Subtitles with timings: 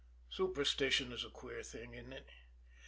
[0.31, 2.25] Superstition is a queer thing, isn't it?